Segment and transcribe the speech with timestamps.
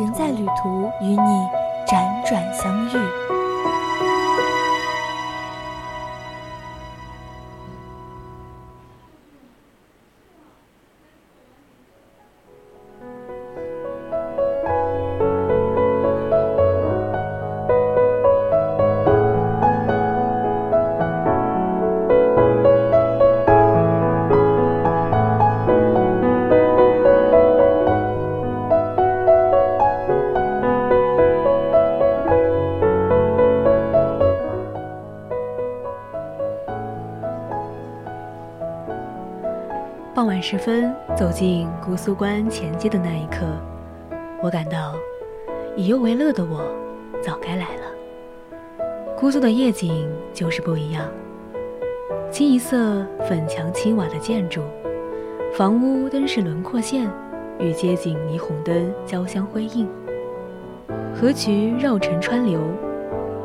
[0.00, 1.16] 人在旅途，与你
[1.86, 3.39] 辗转相遇。
[40.50, 43.46] 十分，走进姑苏关前街的那一刻，
[44.42, 44.96] 我感到
[45.76, 46.64] 以忧为乐的我
[47.22, 48.84] 早该来了。
[49.16, 51.06] 姑苏的夜景就是不一样，
[52.32, 54.60] 清一色粉墙青瓦的建筑，
[55.54, 57.08] 房屋灯饰轮廓线
[57.60, 59.88] 与街景霓虹灯交相辉映，
[61.14, 62.60] 河渠绕城川流，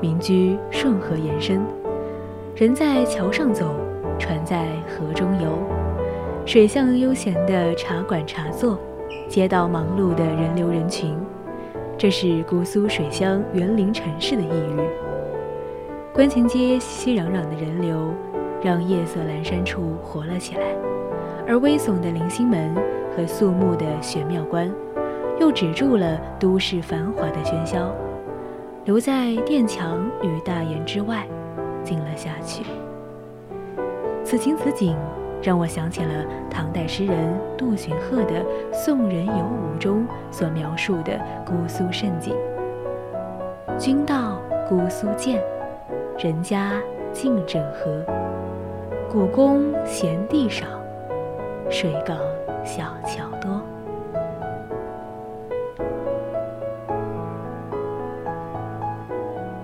[0.00, 1.60] 民居顺河延伸，
[2.56, 3.74] 人在桥上走，
[4.18, 5.83] 船在河中游。
[6.46, 8.78] 水巷悠闲的茶馆茶座，
[9.28, 11.16] 街道忙碌的人流人群，
[11.96, 14.78] 这是姑苏水乡园林城市的异域。
[16.12, 18.12] 观前街熙熙攘攘的人流，
[18.62, 20.66] 让夜色阑珊处活了起来，
[21.48, 22.74] 而危耸的临星门
[23.16, 24.70] 和肃穆的玄妙观，
[25.40, 27.90] 又止住了都市繁华的喧嚣，
[28.84, 31.26] 留在殿墙与大檐之外，
[31.82, 32.64] 静了下去。
[34.22, 34.94] 此情此景。
[35.44, 38.40] 让我想起了唐代诗人杜荀鹤的
[38.72, 42.34] 《宋人游吴》中所描述的姑苏盛景
[43.76, 45.38] ：“君到姑苏见，
[46.18, 46.72] 人家
[47.12, 48.02] 尽枕河。
[49.10, 50.64] 古宫闲地少，
[51.68, 52.16] 水港
[52.64, 53.60] 小桥多。”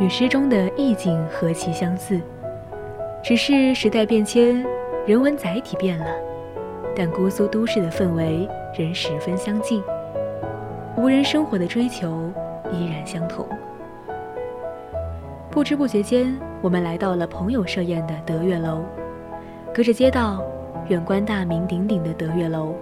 [0.00, 2.18] 与诗中的意境何其相似，
[3.22, 4.66] 只是时代变迁。
[5.06, 6.12] 人文载体变了，
[6.96, 9.80] 但姑苏都市的氛围仍十分相近，
[10.96, 12.28] 无人生活的追求
[12.72, 13.48] 依然相同。
[15.48, 18.84] 不知不觉间，我们来到了朋友设宴的德月楼。
[19.72, 20.44] 隔着街道，
[20.88, 22.74] 远观大名鼎鼎的德月楼，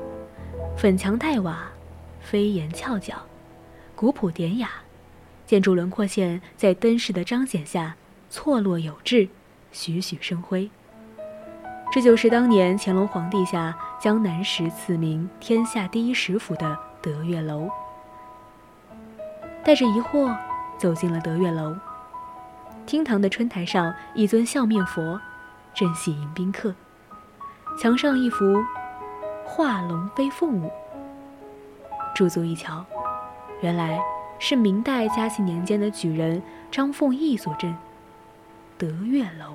[0.79, 1.71] 粉墙黛瓦，
[2.21, 3.17] 飞檐翘角，
[3.95, 4.71] 古朴典雅，
[5.45, 7.95] 建筑轮廓线在灯饰的彰显下
[8.31, 9.29] 错落有致，
[9.73, 10.71] 栩栩生辉。
[11.95, 17.71] 这就是当年乾隆皇帝下江南时赐名“天下第一食府”的德月楼。
[19.63, 20.37] 带着疑惑
[20.77, 21.77] 走进了德月楼，
[22.85, 25.21] 厅堂的春台上一尊笑面佛，
[25.73, 26.75] 正喜迎宾客。
[27.81, 28.61] 墙上一幅
[29.45, 30.73] 画龙飞凤舞，
[32.13, 32.85] 驻足一瞧，
[33.61, 34.01] 原来
[34.41, 37.73] 是明代嘉庆年间的举人张凤义所镇
[38.77, 39.55] 德月楼。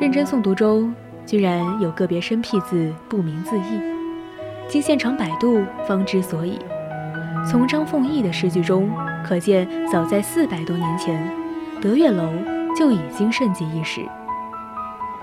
[0.00, 0.94] 认真诵读中，
[1.26, 3.80] 居然有个别生僻字不明字义，
[4.66, 6.58] 经现场百度方知所以。
[7.50, 8.90] 从张凤义的诗句中
[9.24, 11.30] 可见，早在四百多年前，
[11.80, 12.32] 德月楼
[12.76, 14.00] 就已经盛极一时，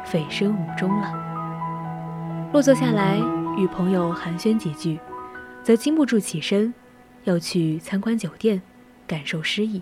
[0.05, 1.11] 蜚声无终了。
[2.53, 3.17] 落座下来
[3.57, 4.99] 与朋友寒暄几句，
[5.63, 6.73] 则禁不住起身，
[7.23, 8.61] 要去参观酒店，
[9.05, 9.81] 感受诗意。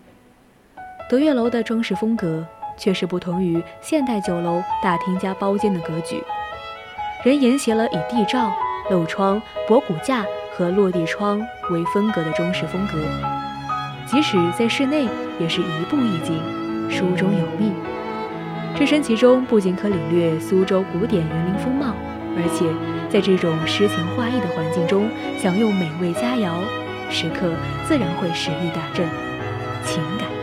[1.16, 2.46] 德月楼的装饰风格。
[2.78, 6.22] 却是不同于现代酒楼大厅加包间的格局，
[7.24, 8.52] 人沿袭了以地罩、
[8.90, 11.40] 漏窗、博古架和落地窗
[11.72, 12.98] 为风格的中式风格。
[14.06, 15.08] 即使在室内，
[15.40, 16.38] 也是一步一景，
[16.92, 17.72] 书中有密。
[18.76, 21.94] 置身其中，不仅可领略苏州古典园林风貌，
[22.36, 22.66] 而且
[23.10, 25.08] 在这种诗情画意的环境中
[25.42, 26.52] 享用美味佳肴，
[27.10, 27.54] 食客
[27.88, 29.08] 自然会食欲大振，
[29.86, 30.35] 情感。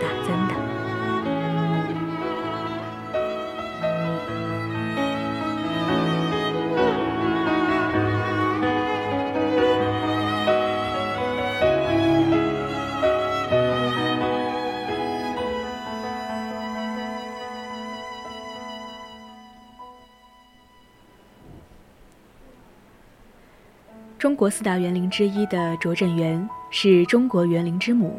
[24.33, 28.19] 中国四大园林之一的拙政园是中国园林之母。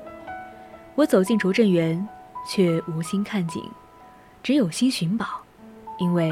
[0.94, 2.08] 我走进拙政园，
[2.48, 3.68] 却无心看景，
[4.44, 5.26] 只有心寻宝，
[5.98, 6.32] 因为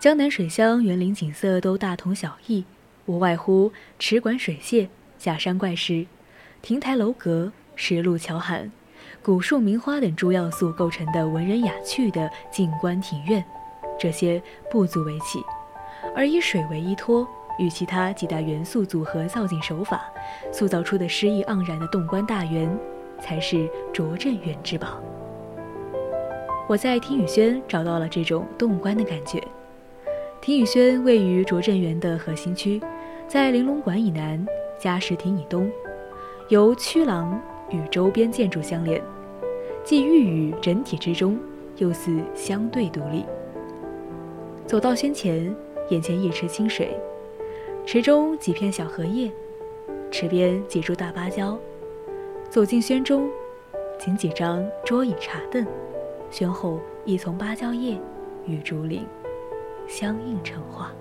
[0.00, 2.64] 江南水乡园林景色都大同小异，
[3.06, 4.88] 无外乎池馆水榭、
[5.18, 6.04] 假山怪石、
[6.60, 8.72] 亭台楼阁、石路桥涵、
[9.22, 13.44] 古树名花等诸要素构成的文人雅趣的静观庭院，
[13.96, 15.40] 这些不足为奇，
[16.16, 17.24] 而以水为依托。
[17.58, 20.02] 与其他几大元素组合造景手法，
[20.50, 22.68] 塑造出的诗意盎然的洞观大园，
[23.20, 25.00] 才是拙政园之宝。
[26.68, 29.42] 我在听雨轩找到了这种洞观的感觉。
[30.40, 32.80] 听雨轩位于拙政园的核心区，
[33.28, 34.44] 在玲珑馆以南，
[34.78, 35.70] 嘉实亭以东，
[36.48, 37.40] 由曲廊
[37.70, 39.00] 与周边建筑相连，
[39.84, 41.38] 既寓于整体之中，
[41.76, 43.24] 又似相对独立。
[44.66, 45.54] 走到轩前，
[45.90, 46.96] 眼前一池清水。
[47.84, 49.30] 池中几片小荷叶，
[50.10, 51.58] 池边几株大芭蕉。
[52.48, 53.28] 走进轩中，
[53.98, 55.66] 仅几张桌椅茶凳，
[56.30, 57.98] 轩后一丛芭蕉叶
[58.46, 59.04] 与竹林
[59.86, 60.92] 相映成画。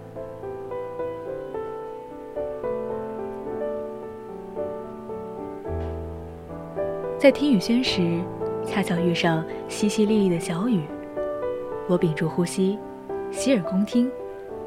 [7.17, 8.19] 在听雨轩时，
[8.65, 10.81] 恰巧遇上淅淅沥沥的小雨，
[11.87, 12.77] 我屏住呼吸，
[13.31, 14.11] 洗耳恭听。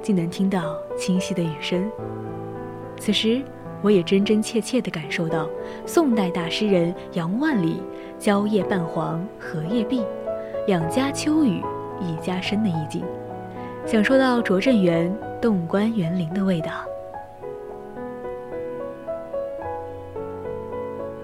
[0.04, 1.90] 竟能听到清晰的雨声。
[3.00, 3.40] 此时，
[3.80, 5.48] 我也真真切切地感受到
[5.86, 7.82] 宋代大诗人杨万里
[8.20, 10.04] “蕉叶半黄荷叶碧，
[10.66, 11.62] 两家秋雨
[12.02, 13.02] 一家深”的意境，
[13.86, 15.10] 享受到拙政园
[15.40, 16.70] 洞观园林的味道。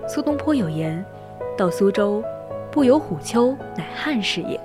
[0.09, 1.05] 苏东坡有言
[1.55, 2.25] ：“到苏州，
[2.71, 4.59] 不游虎丘，乃憾事也。”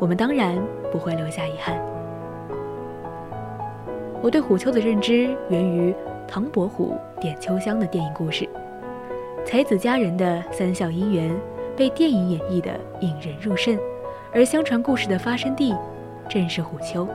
[0.00, 0.58] 我们当然
[0.90, 1.87] 不会留下遗憾。
[4.20, 5.94] 我对虎丘的认知源于
[6.26, 8.48] 唐伯虎点秋香的电影故事，
[9.44, 11.34] 才子佳人的三笑姻缘
[11.76, 12.70] 被电影演绎的
[13.00, 13.78] 引人入胜，
[14.32, 15.74] 而相传故事的发生地
[16.28, 17.08] 正是虎丘。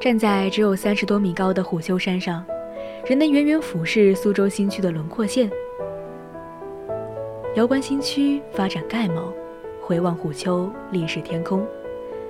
[0.00, 2.42] 站在只有三十多米高的虎丘山上，
[3.04, 5.50] 人能远远俯视苏州新区的轮廓线，
[7.54, 9.30] 遥观新区发展概貌。
[9.88, 11.66] 回望虎丘，历史天空，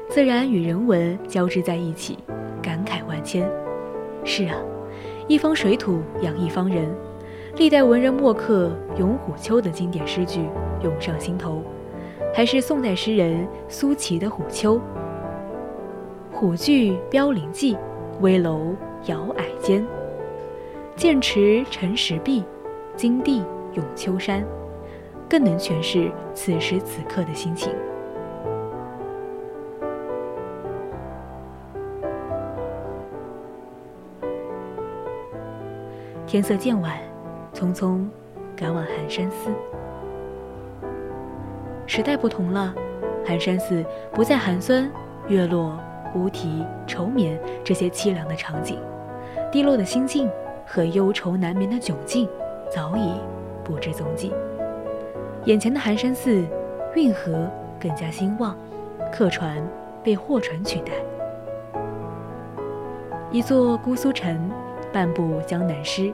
[0.08, 2.16] 自然与人文交织在一起，
[2.62, 3.50] 感慨万千。
[4.22, 4.54] 是啊，
[5.26, 6.88] 一方水土养一方人，
[7.56, 10.42] 历代文人墨客咏虎丘的经典诗句
[10.84, 11.60] 涌上心头，
[12.32, 14.76] 还是宋代诗人苏齐的《虎丘》
[16.30, 17.76] ：“虎踞标林际，
[18.20, 18.72] 危楼
[19.06, 19.84] 摇矮间。
[20.94, 22.44] 剑池沉石壁，
[22.94, 24.46] 金地咏秋山。”
[25.28, 27.70] 更能诠释此时此刻的心情。
[36.26, 36.94] 天色渐晚，
[37.54, 38.06] 匆匆
[38.54, 39.50] 赶往寒山寺。
[41.86, 42.74] 时代不同了，
[43.24, 44.90] 寒山寺不再寒酸、
[45.26, 45.78] 月落
[46.14, 48.78] 乌啼、愁眠这些凄凉的场景，
[49.50, 50.30] 低落的心境
[50.66, 52.28] 和忧愁难眠的窘境
[52.70, 53.14] 早已
[53.64, 54.32] 不知踪迹。
[55.48, 56.44] 眼前的寒山寺，
[56.94, 57.50] 运河
[57.80, 58.54] 更加兴旺，
[59.10, 59.66] 客船
[60.04, 60.92] 被货船取代。
[63.30, 64.50] 一座姑苏城，
[64.92, 66.12] 半部江南诗，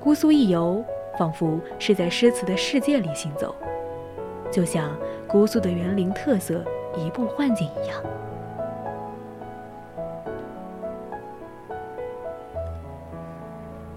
[0.00, 0.82] 姑苏一游，
[1.18, 3.54] 仿佛是在诗词的世界里行走，
[4.50, 4.88] 就像
[5.28, 6.64] 姑苏的园林特色
[6.96, 8.02] 移步换景一样。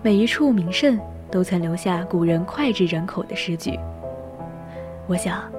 [0.02, 1.00] 每一处名胜，
[1.32, 3.80] 都曾留下古人脍炙人口的诗句。
[5.10, 5.52] 我想，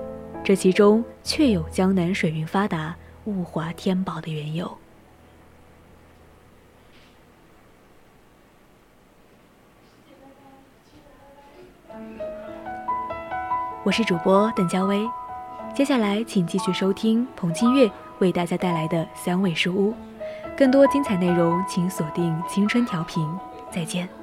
[0.44, 4.78] 这其中确有江南水运发达、物华天宝的缘由。
[13.82, 15.04] 我是主播邓娇薇，
[15.74, 17.90] 接下来请继续收听彭清月
[18.20, 19.92] 为大家带来的三味书屋。
[20.56, 23.28] 更多精彩内容，请锁定青春调频。
[23.68, 24.19] 再见。